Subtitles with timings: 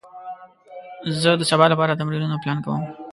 [1.21, 2.81] زه د سبا لپاره تمرینونه پلان کوم.